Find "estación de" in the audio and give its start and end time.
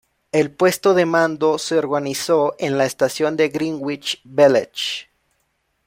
2.85-3.49